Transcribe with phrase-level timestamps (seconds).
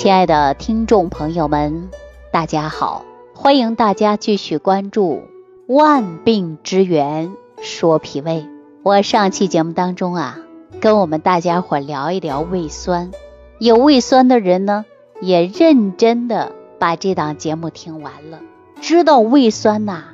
[0.00, 1.90] 亲爱的听众朋友们，
[2.32, 5.24] 大家好，欢迎大家继续关注
[5.74, 8.36] 《万病之源说脾胃》。
[8.82, 10.38] 我上期节目当中啊，
[10.80, 13.10] 跟我们大家伙聊一聊胃酸。
[13.58, 14.86] 有胃酸的人呢，
[15.20, 18.40] 也认真的把这档节目听完了，
[18.80, 20.04] 知道胃酸呐，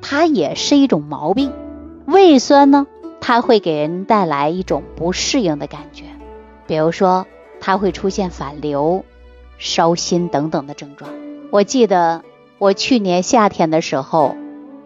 [0.00, 1.52] 它也是一种毛病。
[2.06, 2.86] 胃酸呢，
[3.20, 6.04] 它会给人带来一种不适应的感觉，
[6.68, 7.26] 比如说
[7.58, 9.04] 它会出现反流、
[9.62, 11.08] 烧心等等的症状。
[11.52, 12.22] 我记得
[12.58, 14.34] 我去年夏天的时候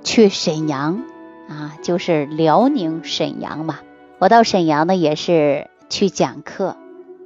[0.04, 1.02] 去沈阳
[1.48, 3.78] 啊，就是辽宁沈阳嘛，
[4.18, 6.76] 我到沈阳呢也是去讲课。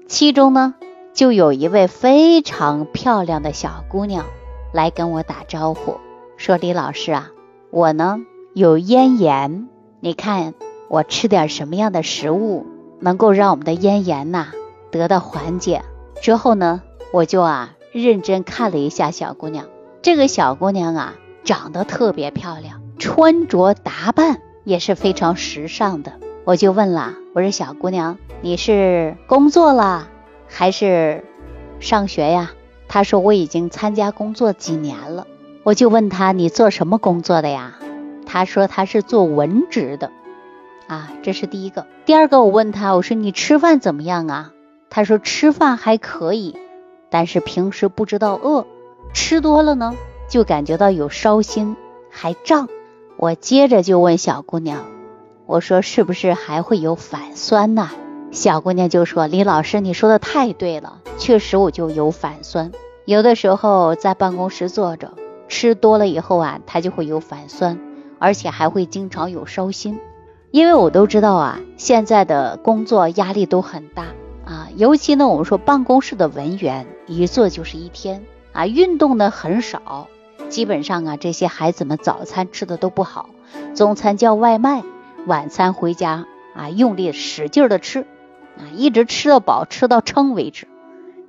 [0.07, 0.75] 其中呢，
[1.13, 4.27] 就有一位非常漂亮的小姑娘
[4.73, 5.97] 来跟我打招呼，
[6.37, 7.31] 说：“李老师啊，
[7.71, 8.21] 我呢
[8.55, 10.55] 有咽炎，你看
[10.89, 12.67] 我吃点什么样的食物
[13.01, 14.53] 能够让我们的咽炎呐
[14.93, 15.83] 得到缓解？”
[16.23, 16.83] 之后呢，
[17.13, 19.67] 我就啊认真看了一下小姑娘。
[20.03, 26.13] 这个小姑娘啊长得特别漂亮，穿着打扮也是非常时尚的。
[26.45, 30.09] 我就问了，我说：“小姑娘。”你是工作了
[30.49, 31.25] 还是
[31.79, 32.53] 上学呀？
[32.89, 35.27] 他说我已经参加工作几年了。
[35.63, 37.75] 我就问他你做什么工作的呀？
[38.25, 40.11] 他说他是做文职的。
[40.87, 41.87] 啊，这是第一个。
[42.07, 44.53] 第二个，我问他我说你吃饭怎么样啊？
[44.89, 46.57] 他说吃饭还可以，
[47.11, 48.67] 但是平时不知道饿，
[49.13, 49.95] 吃多了呢
[50.29, 51.77] 就感觉到有烧心
[52.11, 52.69] 还胀。
[53.17, 54.85] 我接着就问小姑娘，
[55.45, 57.91] 我说是不是还会有反酸呐？
[58.31, 62.71] 小姑娘就说：“李老师，你说的太对了，确实我就有反酸。
[63.05, 65.15] 有的时候在办公室坐着，
[65.49, 67.79] 吃多了以后啊，它就会有反酸，
[68.21, 69.99] 而且还会经常有烧心。
[70.53, 74.07] 因为我都知道啊，现在的工作压力都很大，
[74.81, 80.09] 尤其呢，我们说办公室的文员一坐就是一天啊，运动呢很少，
[80.49, 83.29] 基本上啊，这些孩子们早餐吃的都不好，
[83.75, 84.83] 中餐叫外卖，
[85.27, 86.25] 晚餐回家
[86.55, 88.07] 啊，用力使劲的吃。”
[88.57, 90.67] 啊，一直吃到饱，吃到撑为止，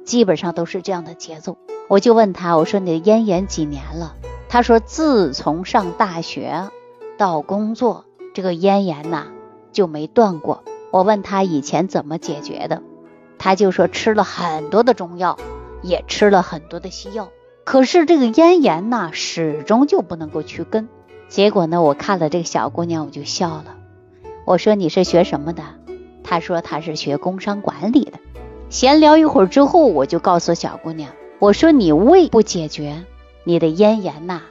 [0.06, 1.57] 基本上都是这样的节奏。
[1.90, 4.16] 我就问他，我说你的咽炎几年了？
[4.47, 6.69] 他说自从上大学
[7.17, 9.28] 到工作，这个咽炎呐
[9.73, 10.63] 就没断过。
[10.90, 12.81] 我问他以前怎么解决的，
[13.44, 15.35] 他就说吃了很多的中药，
[15.81, 17.29] 也吃了很多的西药，
[17.63, 20.88] 可是这个咽炎呐始终就不能够去根。
[21.28, 23.78] 结果呢，我看了这个小姑娘，我就笑了。
[24.46, 25.63] 我说你是学什么的？
[26.24, 28.19] 她说她是学工商管理的，
[28.69, 33.03] 闲聊一会儿之后，我就告诉小姑娘，我说你胃不解决，
[33.44, 34.44] 你的咽炎呐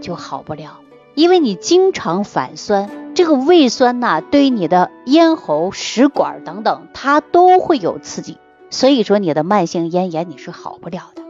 [0.00, 0.80] 就好不了，
[1.14, 8.38] 因为你经常反酸，这个胃酸呐对你的咽喉、食管等等，它都会有刺激，
[8.70, 11.22] 所以说你的慢性咽炎你是好不了的，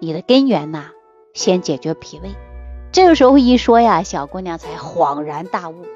[0.00, 0.90] 你的根源呐
[1.32, 2.34] 先解决脾胃。
[2.92, 5.86] 这个时候一说呀，小姑娘才恍然大悟，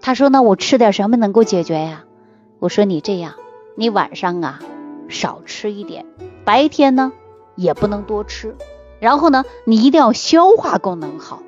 [0.00, 2.04] 她说那我吃点什么能够解决呀？
[2.58, 3.34] 我说你这样，
[3.76, 4.60] 你晚上啊
[5.08, 6.06] 少吃一点，
[6.44, 7.12] 白天呢
[7.54, 8.56] 也不能多吃，
[8.98, 11.42] 然后呢你一定要消化功能好，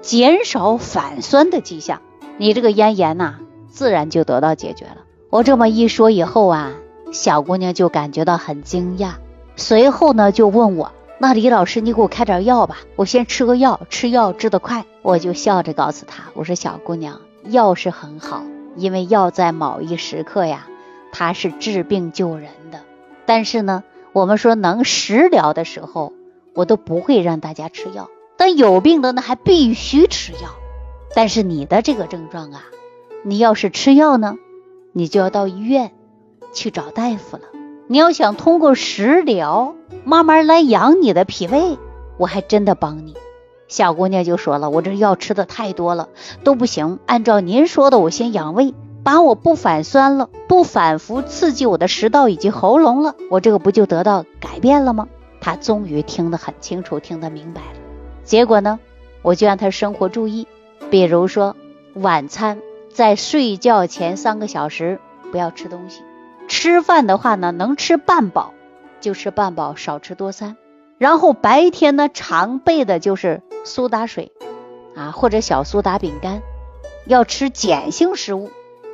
[0.00, 2.02] 减少反酸的迹象，
[2.38, 4.98] 你这个咽炎呐自然就得到解决了。
[5.28, 6.72] 我这么一说以后啊，
[7.12, 9.14] 小姑娘就感觉到很惊讶，
[9.56, 14.84] 随后呢就问我，那李老师你给我开点药吧，我先吃个药，吃药治得快。
[15.02, 18.42] 我就笑着告诉她，我说小姑娘，药是很好。
[18.76, 20.68] 因为药在某一时刻呀，
[21.12, 22.80] 它是治病救人的。
[23.26, 23.82] 但是呢，
[24.12, 26.12] 我们说能食疗的时候，
[26.54, 28.08] 我都不会让大家吃药。
[28.36, 30.50] 但有病的呢，还必须吃药。
[31.14, 32.64] 但是你的这个症状啊，
[33.24, 34.36] 你要是吃药呢，
[34.92, 35.92] 你就要到医院
[36.52, 37.42] 去找大夫了。
[37.86, 39.74] 你要想通过食疗
[40.04, 41.78] 慢慢来养你的脾胃，
[42.18, 43.14] 我还真的帮你。
[43.66, 46.08] 小姑娘就说了：“我这药吃的太多了，
[46.44, 46.98] 都不行。
[47.06, 55.08] 按照您说的，我先养胃，把我不反酸了，不反复刺激我的食道以及喉咙了，我这个不就得到改变了吗？”
[55.40, 57.78] 她终于听得很清楚，听得明白了。
[58.24, 58.80] 结果呢，
[59.22, 60.46] 我就让她生活注意，
[60.90, 61.56] 比如说
[61.94, 62.60] 晚餐
[62.92, 66.02] 在睡觉前三个小时不要吃东西，
[66.48, 68.54] 吃饭的话呢，能吃半饱
[69.00, 70.56] 就吃半饱，少吃多餐。
[70.96, 74.32] 然后白天呢，常备的就是苏打水
[74.96, 76.42] 啊，或者小苏打饼干，
[77.06, 78.50] 要吃碱性食物，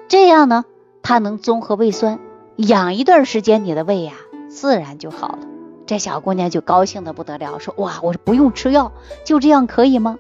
[0.09, 0.65] 这样呢，
[1.03, 2.19] 它能综合胃酸，
[2.57, 4.13] 养一段时间，你的胃呀，
[4.51, 5.39] 自然就好了。
[5.87, 8.93] 这小姑娘就高兴的不得了，说哇，我不用吃药，
[9.25, 10.19] 就这样可以吗？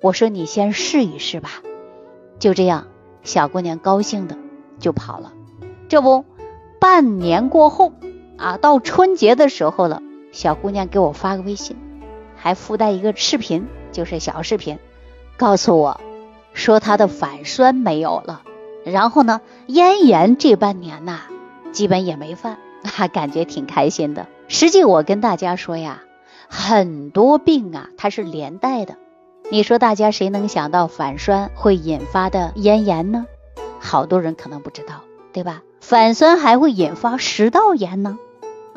[0.00, 1.62] 我说你先试一试吧。
[2.38, 2.86] 就这样，
[3.22, 4.36] 小姑娘高兴的
[4.78, 5.32] 就跑了。
[5.88, 6.24] 这不，
[6.80, 7.92] 半年过后
[8.38, 10.02] 啊，到春节的时候了。
[10.32, 11.76] 小姑娘给我发个微信，
[12.36, 14.78] 还附带一个视频，就是小视频，
[15.36, 16.00] 告诉我
[16.54, 18.42] 说她的反酸没有了，
[18.84, 21.22] 然后呢，咽炎这半年呐，
[21.72, 24.28] 基本也没犯，还感觉挺开心的。
[24.46, 26.02] 实际我跟大家说呀，
[26.48, 28.94] 很多病啊，它是连带的。
[29.52, 33.26] 你说大家谁能想到反酸会引发的咽炎呢？
[33.80, 35.00] 好多人可能不知道，
[35.32, 35.62] 对吧？
[35.80, 38.16] 反酸还会引发食道炎呢，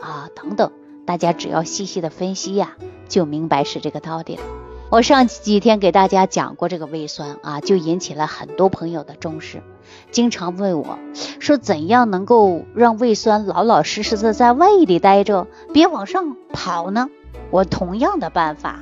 [0.02, 0.72] 啊，等等。
[1.06, 2.76] 大家只要细细的分析呀，
[3.08, 4.42] 就明白是这个道理了。
[4.90, 9.62] 我上几天给大家讲过这个胃酸啊，就引起了很多朋友的重视，
[10.10, 10.98] 经常问我
[11.40, 17.10] 说，怎样能够让胃酸老老实实的在胃里待着，别往上跑呢？
[17.52, 18.80] 我同样的办法，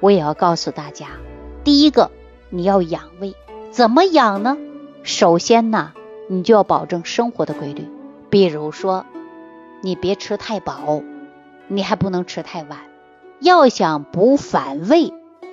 [0.00, 1.06] 我也要告诉大家。
[1.68, 2.10] 第一个，
[2.48, 3.34] 你要养胃，
[3.70, 4.56] 怎么养呢？
[5.02, 5.92] 首先呢，
[6.26, 7.86] 你就要保证生活的规律，
[8.30, 9.04] 比如说，
[9.82, 11.02] 你别吃太饱。
[11.66, 12.78] 你还不能吃太晚，
[13.40, 15.12] 要想不反胃，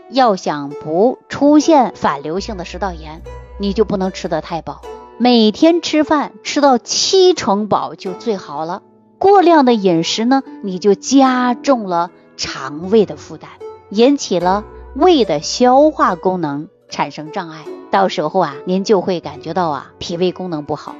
[0.09, 3.21] 要想不出现反流性的食道炎，
[3.59, 4.83] 你就不能吃得太饱。
[5.17, 8.83] 每天吃饭吃到七成饱就最好了。
[9.19, 13.49] 过量的饮食呢，你就加重了肠胃的负担，
[13.89, 14.63] 引起了
[14.95, 17.65] 胃的消化功能产生障碍。
[17.91, 20.95] 到时候啊，您就会感觉到啊，脾胃功能不好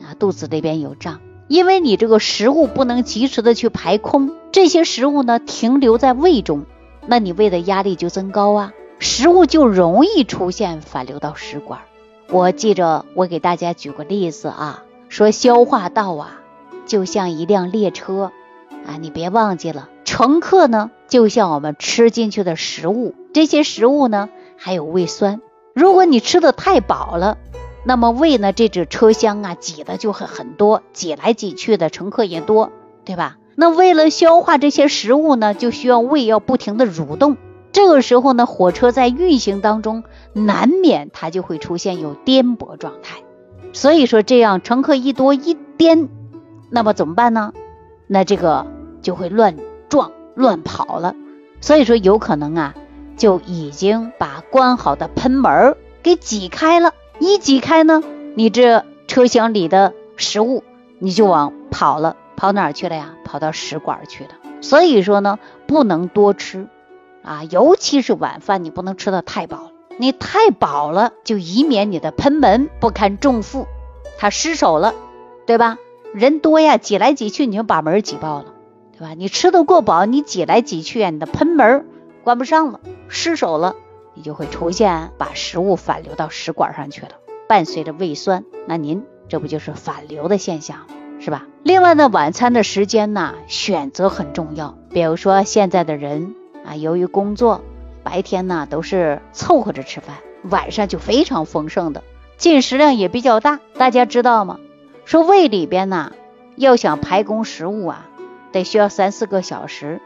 [0.00, 1.20] 啊，肚子这边有胀。
[1.48, 6.64] 因为你这个食物不能及时的去排空，这些食物呢停留在胃中，
[7.06, 11.80] 那你胃的压力就增高啊，食物就容易出现反流到食管。
[12.28, 16.40] 我记着我给大家举个例子啊，说消化道啊
[16.86, 18.30] 就像一辆列车
[18.86, 25.40] 啊，你别忘记了，乘客呢就像我们吃进去的食物，这些食物呢还有胃酸，
[25.74, 27.38] 如果你吃的太饱了。
[27.82, 28.52] 那么胃呢？
[28.52, 32.70] 这只车厢啊，挤的就很很多，挤来挤去的乘客也多，
[33.06, 33.38] 对吧？
[33.54, 37.38] 那为了消化这些食物呢，就需要胃要不停的蠕动。
[37.72, 40.04] 这个时候呢，火车在运行当中，
[40.34, 43.20] 难免它就会出现有颠簸状态。
[43.72, 46.10] 所以说，这样乘客一多一颠，
[46.68, 47.54] 那么怎么办呢？
[48.12, 48.66] 那这个
[49.02, 49.56] 就会乱
[49.88, 51.14] 撞乱跑了。
[51.60, 52.74] 所以说，有可能啊，
[53.16, 56.92] 就已经把关好的喷门给挤开了。
[57.20, 58.02] 一挤开呢，
[58.34, 60.64] 你这车厢里的食物
[60.98, 63.14] 你就往跑了，跑哪儿去了呀？
[63.24, 64.30] 跑到食管去了。
[64.60, 66.66] 所以说呢，不能多吃
[67.22, 69.70] 啊，尤其是晚饭，你不能吃的太饱了。
[69.98, 73.68] 你太饱了，就以免你的喷门不堪重负，
[74.18, 74.94] 它失手了，
[75.46, 75.78] 对吧？
[76.12, 78.46] 人多呀，挤来挤去，你就把门挤爆了，
[78.92, 79.14] 对吧？
[79.16, 81.86] 你吃的过饱，你挤来挤去，你的喷门
[82.24, 83.76] 关不上了，失手了。
[84.14, 87.12] 你就会出现把食物反流到食管上去了，
[87.48, 90.78] 伴随着胃酸，那您这不就是反流的现象
[91.20, 91.46] 是吧？
[91.62, 94.76] 另外呢，晚餐的时间呢，选择很重要。
[94.90, 96.34] 比如说现在的人
[96.64, 97.62] 啊，由于工作，
[98.02, 102.02] 白天呢都是凑合着吃饭，晚上就非常丰盛的，
[102.36, 103.60] 进食量也比较大。
[103.78, 104.58] 大家知道吗？
[105.10, 106.12] 说胃里边呢，
[106.54, 108.06] 要想排空食物啊，
[108.52, 110.00] 得需要三四个小时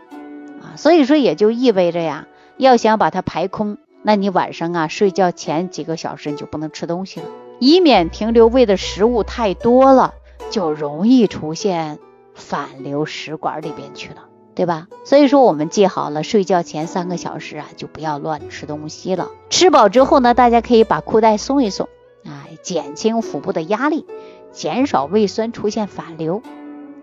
[0.62, 3.76] 啊，所以说也就意味着呀，要想把它排空。
[4.02, 7.26] 那你晚上啊睡觉前几个小时你就不能吃东西了，
[7.58, 10.14] 以免停留胃的食物太多了，
[10.48, 11.98] 就容易出现
[12.34, 14.24] 反流食管里边去了，
[14.54, 14.88] 对吧？
[15.04, 19.28] 所以说我们记好了，睡觉前三个小时啊就不要乱吃东西了。
[19.50, 21.90] 吃饱之后呢，大家可以把裤带松一松，
[22.24, 24.06] 啊，减轻腹部的压力，
[24.54, 26.40] 减少胃酸出现反流，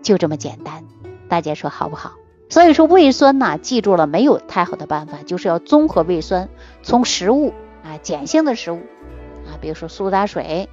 [0.02, 0.84] 就这么简单。
[1.28, 2.14] 大家说好不好？
[2.48, 6.48] 所以说胃酸呐，记住了没有太好的办法，就是要综合胃酸，
[6.82, 7.52] 从食物
[7.84, 8.80] 啊碱性的食物
[9.46, 10.70] 啊，比如说苏打水，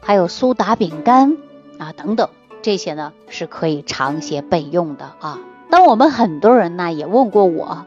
[0.00, 1.36] 还有苏打饼干
[1.78, 2.28] 啊等等，
[2.62, 5.40] 这些呢是可以常些备用的啊。
[5.68, 7.86] 那我们很多人呢也问过我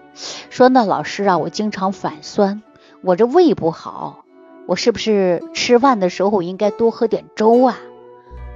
[0.49, 2.61] 说，那老师啊，我经常反酸，
[3.01, 4.25] 我这胃不好，
[4.65, 7.77] 我是不是吃饭的时候应该多喝点粥啊？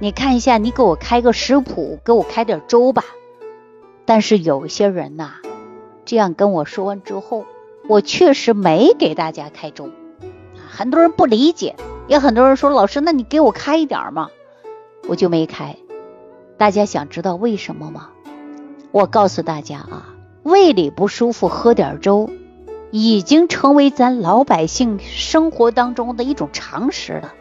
[0.02, 3.04] 你看一下，你给我开个食谱，给我开点粥吧。
[4.04, 5.34] 但是有些人呐，
[6.04, 7.46] 这样跟我说完之后，
[7.86, 9.90] 我确实没给大家开粥。
[10.68, 11.76] 很多人不理解，
[12.08, 14.30] 也很多人说老师，那你给我开一点嘛，
[15.06, 15.76] 我就没开。
[16.58, 18.08] 大家想知道为什么吗？
[18.90, 22.28] 我告诉大家啊，胃里不舒服，喝点粥
[22.90, 27.32] 已经成为咱老百姓生活当中的一种常识了。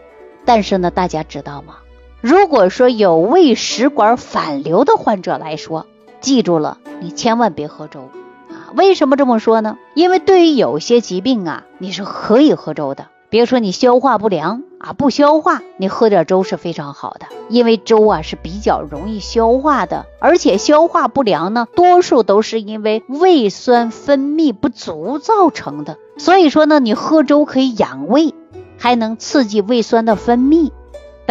[0.46, 1.78] 但是呢，大家知道吗？
[2.22, 5.88] 如果说有胃食管反流的患者来说，
[6.20, 8.02] 记住了，你千万别喝粥
[8.48, 8.70] 啊！
[8.76, 9.80] 为什么这么说呢？
[9.96, 13.08] 因为对于有些疾病啊，你是可以喝粥的。
[13.32, 25.98] 比如说你消化不良啊不消化，你喝点粥是非常好的，因为粥啊是比较容易消化的，而且消化不良呢，多数都是因为胃酸分泌不足造成的。
[26.18, 28.36] 所以说呢，你喝粥可以养胃，
[28.78, 30.72] 还能刺激胃酸的分泌，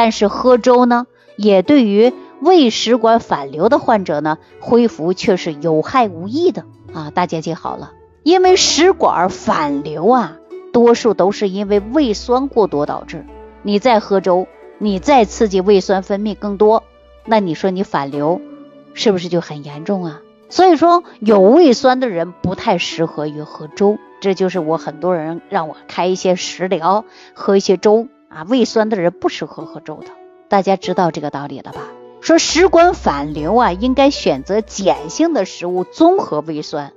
[0.01, 6.65] 但是喝粥呢，也对于胃食管反流的患者呢，恢复却是有害无益的
[6.95, 7.11] 啊！
[7.11, 7.93] 大家记好了，
[8.23, 10.39] 因为食管反流啊，
[10.73, 13.27] 多数都是因为胃酸过多导致。
[13.63, 14.47] 你再喝粥，
[14.79, 16.83] 你再刺激胃酸分泌更多，
[17.27, 18.41] 那你说你反流
[18.95, 20.23] 是不是就很严重啊？
[20.49, 27.05] 所以说有胃酸的人不太适合于喝粥，这就是我很多人让我开一些食疗，
[27.35, 28.47] 喝一些粥啊。
[28.49, 30.07] 胃酸的人不适合喝粥的，
[30.49, 31.83] 大家知道这个道理了吧？
[32.23, 36.93] 说食管反流啊，应该选择碱性的食物，综合胃酸。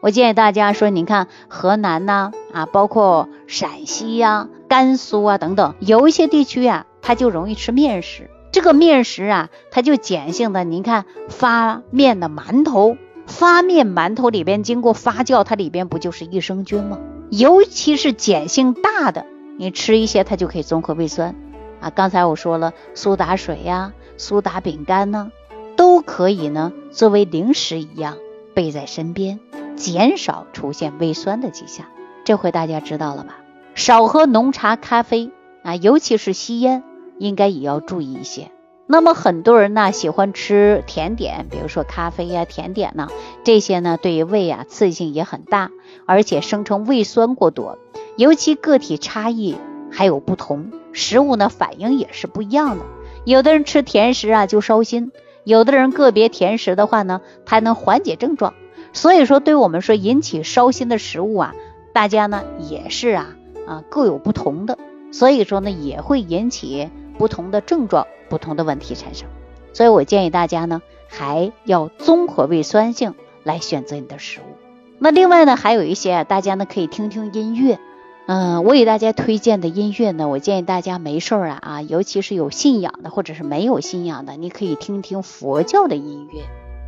[0.00, 8.28] 我建议大家说，你看河南呐啊，包括陕西呀、甘肃啊等等，有一些地区啊，它就容易吃面食。
[8.50, 10.64] 这个面食啊，它就碱性的。
[10.64, 12.96] 您看发面的馒头，
[13.26, 16.98] 发面馒头里边经过发酵，它里边不就是益生菌吗？
[17.30, 19.24] 尤其是碱性大的，
[19.62, 21.36] 你吃一些它就可以综合胃酸
[21.80, 21.90] 啊。
[21.90, 25.30] 刚才我说了，苏打水呀、苏打饼干呢，
[25.76, 28.16] 都可以呢作为零食一样
[28.54, 29.38] 备在身边。
[29.76, 31.86] 减少出现胃酸的迹象，
[32.24, 33.38] 这回大家知道了吧？
[33.76, 35.30] 少喝浓茶、咖啡
[35.62, 36.82] 啊，尤其是吸烟，
[37.18, 38.50] 应该也要注意一些。
[38.88, 43.08] 那么很多人呢喜欢吃甜点，比如说咖啡呀、甜点呢，
[43.44, 45.70] 这些呢对于胃啊刺激性也很大，
[46.04, 47.78] 而且生成胃酸过多。
[48.16, 49.56] 尤其个体差异
[49.90, 52.84] 还有不同，食物呢反应也是不一样的。
[53.24, 55.12] 有的人吃甜食啊就烧心，
[55.44, 58.54] 有的人个别甜食的话呢，它能缓解症状。
[58.92, 61.54] 所以说，对我们说引起烧心的食物啊，
[61.94, 64.76] 大家呢也是啊啊各有不同的，
[65.12, 69.28] 所以说呢也会引起不同的症状、不同的问题产生。
[69.72, 74.56] 所以我建议大家呢还要综合胃酸性来选择你的食物。
[74.98, 77.78] 那另外呢还有一些啊大家呢可以听听音乐，
[78.26, 86.42] 嗯，我给大家推荐的音乐呢，我建议大家没事儿啊啊，尤其是有信仰的或者是没有信仰的，你可以听听佛教的音乐。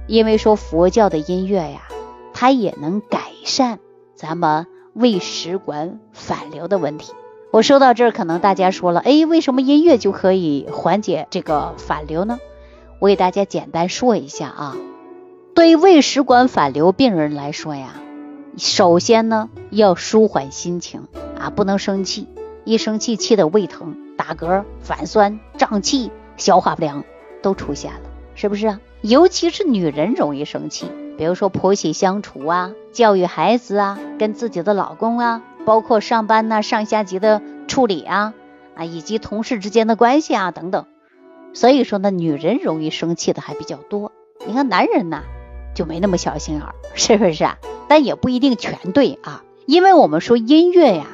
[0.07, 1.89] 因为说佛教的音乐呀，
[2.33, 3.81] 它也能改善
[4.15, 7.13] 咱们胃食管反流的问题。
[7.51, 12.39] 我说到这儿，可能大家说了，哎，为什么音乐就可以缓解这个反流呢？
[13.01, 14.77] 我给大家简单说一下啊。
[15.55, 17.95] 对胃食管反流病人来说呀，
[18.57, 21.07] 首先呢要舒缓心情
[21.45, 22.27] 啊，不能生气，
[22.65, 27.05] 一生气气的胃疼、打嗝、反酸、胀气、消化不良
[27.43, 28.01] 都出现了，
[28.35, 28.81] 是不是啊？
[29.03, 30.87] 尤其是女人容易生气，
[31.19, 38.33] 比如说婆媳相处啊，教育孩子啊，跟自己的老公啊，包括上班呐、上下级的处理啊，
[38.75, 40.87] 啊，以及同事之间的关系啊等等。
[41.53, 44.13] 所以说呢，女人容易生气的还比较多。
[44.47, 45.25] 你看男人呐，
[45.75, 47.59] 就没那么小心眼儿，是不是啊？
[47.87, 51.05] 但也不一定全对啊，因为我们说音乐呀，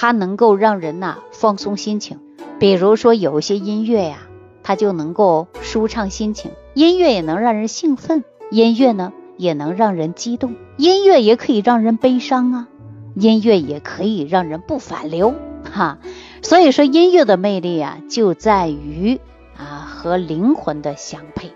[0.00, 2.20] 它能够让人呐放松心情，
[2.60, 4.18] 比如说有一些音乐呀。
[4.62, 12.68] 它就能够舒畅心情，音乐也能让人兴奋，音乐呢也能让人激动，音乐也可以让人悲伤啊，
[13.14, 15.34] 音乐也可以让人不反流
[15.72, 15.98] 哈。
[16.42, 19.18] 所以说音乐的魅力啊，就在于
[19.56, 21.48] 啊和灵魂的相配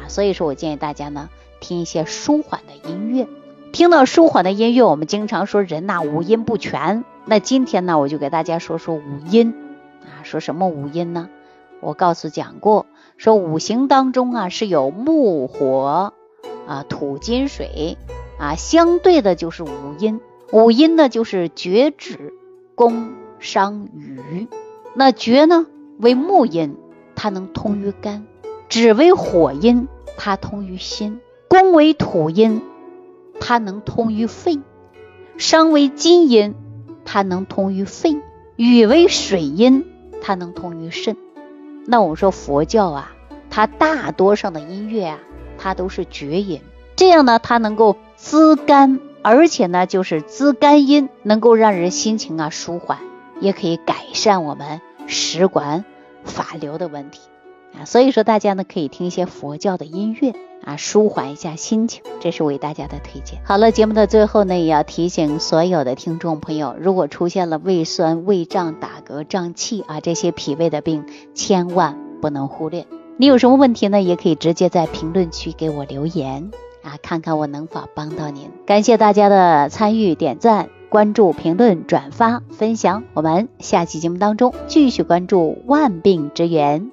[0.00, 0.08] 啊。
[0.08, 1.28] 所以说我建议大家呢
[1.60, 3.28] 听一些舒缓的音乐，
[3.72, 9.54] 听到舒缓的音乐，我们经常说人呐五音不全，那今天呢我就给大家说说五阴
[10.02, 11.28] 啊，说什么五阴呢？
[11.80, 16.12] 我告诉讲过，说五行当中啊是有木火
[16.66, 17.96] 啊土金水
[18.38, 20.20] 啊，相对的就是五阴。
[20.52, 22.34] 五阴呢就是厥止
[22.74, 24.48] 宫商羽。
[24.94, 25.66] 那厥呢
[25.98, 26.76] 为木阴，
[27.16, 28.26] 它能通于肝；
[28.68, 32.62] 止为火阴，它通于心；宫为土阴，
[33.40, 34.60] 它能通于肺；
[35.36, 36.54] 商为金阴，
[37.04, 38.20] 它能通于肺；
[38.56, 39.86] 雨为水阴，
[40.20, 41.16] 它能通于肾。
[41.86, 43.12] 那我们说佛教啊，
[43.50, 45.18] 它大多上的音乐啊，
[45.58, 46.60] 它都是绝音，
[46.96, 52.98] 这样呢，它能够滋肝，而且呢，就是滋肝阴，能够让人心情啊舒缓，
[53.40, 55.84] 也可以改善我们食管
[56.24, 57.20] 反流的问题
[57.78, 57.84] 啊。
[57.84, 63.40] 所以说大家呢可以听一些佛教的音乐啊，舒缓一下心情，这是为大家的推荐。
[63.44, 71.04] 好了，节目的最后呢，也要提醒所有的听众朋友，如果出现了胃酸、胃胀、打嗝、胀气啊这些脾胃的病，
[71.34, 72.86] 千万不能忽略。
[73.16, 74.00] 你有什么问题呢？
[74.00, 76.50] 也可以直接在评论区给我留言
[76.82, 78.50] 啊，看看我能否帮到您。
[78.66, 80.68] 感谢大家的参与、点赞。
[80.90, 83.02] 关注、评论、转发、分享。
[83.14, 86.92] 我们下期节目当中继续关注万病之源，